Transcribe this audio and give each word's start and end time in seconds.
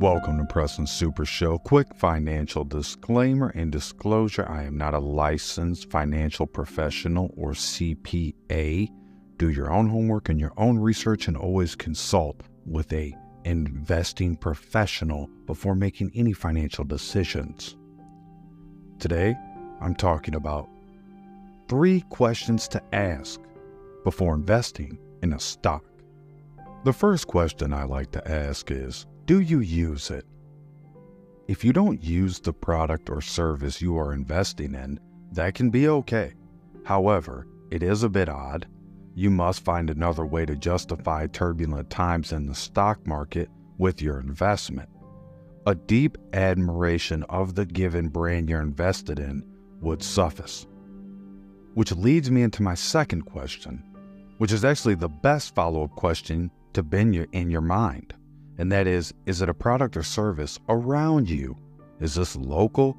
Welcome 0.00 0.38
to 0.38 0.44
Preston 0.44 0.86
Super 0.86 1.24
Show. 1.24 1.58
Quick 1.58 1.92
financial 1.96 2.62
disclaimer 2.62 3.48
and 3.56 3.72
disclosure 3.72 4.48
I 4.48 4.62
am 4.62 4.78
not 4.78 4.94
a 4.94 5.00
licensed 5.00 5.90
financial 5.90 6.46
professional 6.46 7.34
or 7.36 7.50
CPA. 7.50 8.88
Do 9.38 9.48
your 9.50 9.72
own 9.72 9.88
homework 9.88 10.28
and 10.28 10.38
your 10.38 10.52
own 10.56 10.78
research 10.78 11.26
and 11.26 11.36
always 11.36 11.74
consult 11.74 12.42
with 12.64 12.92
a 12.92 13.12
investing 13.44 14.36
professional 14.36 15.28
before 15.46 15.74
making 15.74 16.12
any 16.14 16.32
financial 16.32 16.84
decisions. 16.84 17.76
Today, 19.00 19.34
I'm 19.80 19.96
talking 19.96 20.36
about 20.36 20.68
three 21.66 22.02
questions 22.02 22.68
to 22.68 22.80
ask 22.94 23.40
before 24.04 24.36
investing 24.36 24.96
in 25.24 25.32
a 25.32 25.40
stock. 25.40 25.84
The 26.84 26.92
first 26.92 27.26
question 27.26 27.72
I 27.72 27.82
like 27.82 28.12
to 28.12 28.30
ask 28.30 28.70
is 28.70 29.04
do 29.28 29.40
you 29.40 29.60
use 29.60 30.10
it? 30.10 30.24
If 31.48 31.62
you 31.62 31.74
don't 31.74 32.02
use 32.02 32.40
the 32.40 32.54
product 32.54 33.10
or 33.10 33.20
service 33.20 33.82
you 33.82 33.98
are 33.98 34.14
investing 34.14 34.74
in, 34.74 34.98
that 35.32 35.54
can 35.54 35.68
be 35.68 35.86
okay. 35.86 36.32
However, 36.82 37.46
it 37.70 37.82
is 37.82 38.02
a 38.02 38.08
bit 38.08 38.30
odd. 38.30 38.66
You 39.14 39.28
must 39.28 39.66
find 39.66 39.90
another 39.90 40.24
way 40.24 40.46
to 40.46 40.56
justify 40.56 41.26
turbulent 41.26 41.90
times 41.90 42.32
in 42.32 42.46
the 42.46 42.54
stock 42.54 43.06
market 43.06 43.50
with 43.76 44.00
your 44.00 44.18
investment. 44.18 44.88
A 45.66 45.74
deep 45.74 46.16
admiration 46.32 47.22
of 47.24 47.54
the 47.54 47.66
given 47.66 48.08
brand 48.08 48.48
you're 48.48 48.62
invested 48.62 49.18
in 49.18 49.44
would 49.82 50.02
suffice. 50.02 50.66
Which 51.74 51.92
leads 51.92 52.30
me 52.30 52.40
into 52.40 52.62
my 52.62 52.74
second 52.74 53.26
question, 53.26 53.84
which 54.38 54.52
is 54.52 54.64
actually 54.64 54.94
the 54.94 55.10
best 55.10 55.54
follow 55.54 55.84
up 55.84 55.90
question 55.90 56.50
to 56.72 56.82
be 56.82 57.26
in 57.32 57.50
your 57.50 57.60
mind 57.60 58.14
and 58.58 58.70
that 58.72 58.86
is 58.86 59.14
is 59.24 59.40
it 59.40 59.48
a 59.48 59.54
product 59.54 59.96
or 59.96 60.02
service 60.02 60.58
around 60.68 61.30
you? 61.30 61.56
Is 62.00 62.16
this 62.16 62.36
local, 62.36 62.96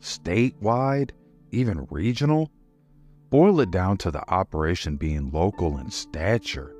statewide, 0.00 1.10
even 1.50 1.86
regional? 1.90 2.50
Boil 3.30 3.60
it 3.60 3.70
down 3.70 3.96
to 3.98 4.10
the 4.10 4.30
operation 4.30 4.96
being 4.96 5.30
local 5.30 5.78
in 5.78 5.90
stature. 5.90 6.76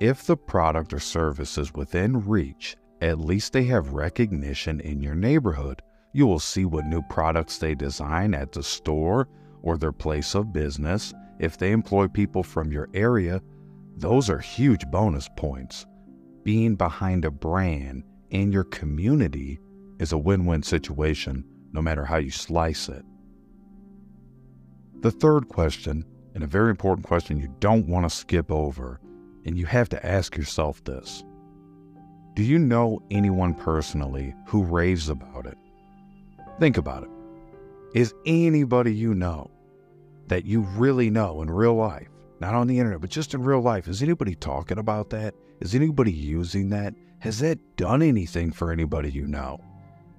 If 0.00 0.26
the 0.26 0.36
product 0.36 0.94
or 0.94 0.98
service 0.98 1.58
is 1.58 1.74
within 1.74 2.26
reach, 2.26 2.76
at 3.02 3.20
least 3.20 3.52
they 3.52 3.64
have 3.64 3.92
recognition 3.92 4.80
in 4.80 5.02
your 5.02 5.14
neighborhood. 5.14 5.82
You 6.14 6.26
will 6.26 6.38
see 6.38 6.64
what 6.64 6.86
new 6.86 7.02
products 7.02 7.58
they 7.58 7.74
design 7.74 8.32
at 8.34 8.52
the 8.52 8.62
store 8.62 9.28
or 9.62 9.76
their 9.76 9.92
place 9.92 10.34
of 10.34 10.54
business. 10.54 11.12
If 11.38 11.58
they 11.58 11.72
employ 11.72 12.08
people 12.08 12.42
from 12.42 12.72
your 12.72 12.88
area, 12.94 13.42
those 13.96 14.30
are 14.30 14.38
huge 14.38 14.86
bonus 14.90 15.28
points 15.36 15.86
being 16.42 16.74
behind 16.74 17.24
a 17.24 17.30
brand 17.30 18.04
in 18.30 18.52
your 18.52 18.64
community 18.64 19.58
is 19.98 20.12
a 20.12 20.18
win 20.18 20.46
win 20.46 20.62
situation, 20.62 21.44
no 21.72 21.82
matter 21.82 22.04
how 22.04 22.16
you 22.16 22.30
slice 22.30 22.88
it. 22.88 23.04
The 25.00 25.10
third 25.10 25.48
question, 25.48 26.04
and 26.34 26.44
a 26.44 26.46
very 26.46 26.70
important 26.70 27.06
question 27.06 27.38
you 27.38 27.54
don't 27.60 27.86
want 27.86 28.08
to 28.08 28.14
skip 28.14 28.50
over, 28.50 29.00
and 29.44 29.58
you 29.58 29.66
have 29.66 29.88
to 29.90 30.06
ask 30.06 30.36
yourself 30.36 30.82
this 30.84 31.24
Do 32.34 32.42
you 32.42 32.58
know 32.58 33.02
anyone 33.10 33.54
personally 33.54 34.34
who 34.46 34.62
raves 34.62 35.08
about 35.08 35.46
it? 35.46 35.58
Think 36.58 36.76
about 36.76 37.04
it. 37.04 37.10
Is 37.94 38.14
anybody 38.26 38.94
you 38.94 39.14
know 39.14 39.50
that 40.28 40.44
you 40.44 40.60
really 40.60 41.10
know 41.10 41.42
in 41.42 41.50
real 41.50 41.74
life 41.74 42.08
not 42.40 42.54
on 42.54 42.66
the 42.66 42.78
internet, 42.78 43.02
but 43.02 43.10
just 43.10 43.34
in 43.34 43.42
real 43.42 43.60
life. 43.60 43.86
Is 43.86 44.02
anybody 44.02 44.34
talking 44.34 44.78
about 44.78 45.10
that? 45.10 45.34
Is 45.60 45.74
anybody 45.74 46.12
using 46.12 46.70
that? 46.70 46.94
Has 47.18 47.38
that 47.40 47.58
done 47.76 48.02
anything 48.02 48.50
for 48.50 48.72
anybody 48.72 49.10
you 49.10 49.26
know? 49.26 49.60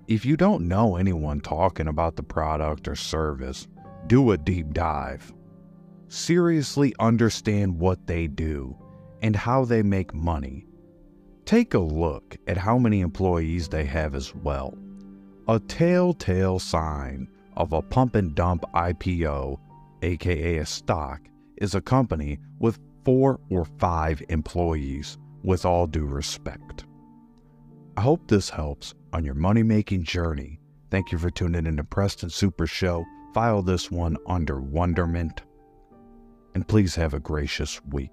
If 0.08 0.26
you 0.26 0.38
don't 0.38 0.68
know 0.68 0.98
anyone 0.98 1.42
talking 1.42 1.88
about 1.88 2.16
the 2.16 2.24
product 2.24 2.88
or 2.88 2.96
service, 2.96 3.68
do 4.08 4.32
a 4.32 4.38
deep 4.38 4.74
dive. 4.74 5.34
Seriously 6.10 6.94
understand 7.00 7.80
what 7.80 8.06
they 8.06 8.28
do 8.28 8.78
and 9.22 9.36
how 9.36 9.66
they 9.66 9.82
make 9.82 10.14
money. 10.14 10.66
Take 11.46 11.74
a 11.74 11.80
look 11.80 12.38
at 12.48 12.58
how 12.58 12.78
many 12.78 13.02
employees 13.02 13.68
they 13.68 13.86
have 13.86 14.14
as 14.14 14.36
well. 14.36 14.78
A 15.48 15.60
telltale 15.60 16.60
sign 16.60 17.28
of 17.58 17.74
a 17.74 17.82
pump 17.82 18.16
and 18.16 18.36
dump 18.36 18.64
IPO, 18.74 19.58
aka 20.04 20.58
a 20.58 20.66
stock, 20.66 21.22
is 21.58 21.74
a 21.74 21.82
company 21.82 22.40
with 22.60 22.80
four 23.04 23.40
or 23.50 23.66
five 23.66 24.22
employees, 24.30 25.18
with 25.44 25.66
all 25.66 25.88
due 25.88 26.06
respect. 26.06 26.86
I 27.98 28.02
hope 28.02 28.28
this 28.28 28.50
helps 28.50 28.94
on 29.14 29.26
your 29.26 29.36
money 29.36 29.64
making 29.64 30.04
journey. 30.04 30.60
Thank 30.90 31.12
you 31.12 31.18
for 31.18 31.30
tuning 31.30 31.66
in 31.66 31.78
to 31.78 31.84
Preston 31.84 32.30
Super 32.30 32.68
Show. 32.68 33.06
File 33.34 33.62
this 33.62 33.92
one 33.92 34.18
under 34.28 34.60
wonderment. 34.60 35.42
And 36.56 36.68
please 36.68 36.96
have 36.96 37.14
a 37.14 37.20
gracious 37.20 37.84
week. 37.86 38.12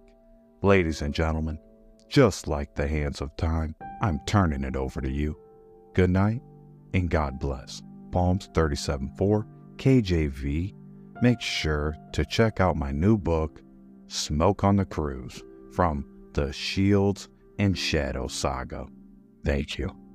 Ladies 0.62 1.02
and 1.02 1.14
gentlemen, 1.14 1.58
just 2.08 2.48
like 2.48 2.74
the 2.74 2.86
hands 2.86 3.20
of 3.20 3.36
time, 3.36 3.74
I'm 4.00 4.20
turning 4.26 4.64
it 4.64 4.76
over 4.76 5.00
to 5.00 5.10
you. 5.10 5.36
Good 5.94 6.10
night 6.10 6.42
and 6.94 7.10
God 7.10 7.38
bless. 7.38 7.82
Psalms 8.12 8.48
37 8.54 9.12
4, 9.16 9.46
KJV 9.76 10.74
make 11.22 11.40
sure 11.40 11.96
to 12.12 12.24
check 12.24 12.60
out 12.60 12.76
my 12.76 12.92
new 12.92 13.16
book, 13.16 13.60
Smoke 14.06 14.64
on 14.64 14.76
the 14.76 14.84
Cruise, 14.84 15.42
from 15.72 16.04
the 16.38 16.52
Shields 16.52 17.28
and 17.58 17.76
Shadow 17.76 18.28
Saga. 18.28 18.86
Thank 19.44 19.76
you. 19.76 20.07